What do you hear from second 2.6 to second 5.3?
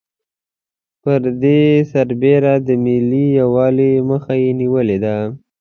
د ملي یوالي مخه یې نېولې ده.